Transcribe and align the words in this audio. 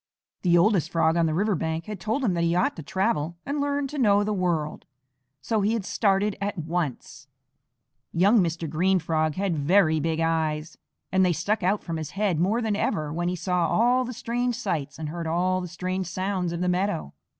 The 0.41 0.57
oldest 0.57 0.89
Frog 0.89 1.15
on 1.15 1.27
the 1.27 1.33
river 1.35 1.53
bank 1.53 1.85
had 1.85 1.99
told 1.99 2.23
him 2.23 2.33
that 2.33 2.43
he 2.43 2.55
ought 2.55 2.75
to 2.77 2.81
travel 2.81 3.37
and 3.45 3.61
learn 3.61 3.85
to 3.89 3.99
know 3.99 4.23
the 4.23 4.33
world, 4.33 4.87
so 5.43 5.61
he 5.61 5.73
had 5.73 5.85
started 5.85 6.35
at 6.41 6.57
once. 6.57 7.27
Young 8.11 8.39
Mr. 8.39 8.67
Green 8.67 8.97
Frog 8.97 9.35
had 9.35 9.55
very 9.55 9.99
big 9.99 10.19
eyes, 10.19 10.79
and 11.11 11.23
they 11.23 11.33
stuck 11.33 11.61
out 11.61 11.83
from 11.83 11.97
his 11.97 12.11
head 12.17 12.39
more 12.39 12.63
than 12.63 12.75
ever 12.75 13.13
when 13.13 13.27
he 13.27 13.35
saw 13.35 13.67
all 13.67 14.03
the 14.03 14.11
strange 14.11 14.55
sights 14.55 14.97
and 14.97 15.09
heard 15.09 15.27
all 15.27 15.61
the 15.61 15.67
strange 15.67 16.07
sounds 16.07 16.51
of 16.51 16.61
the 16.61 16.67
meadow. 16.67 17.13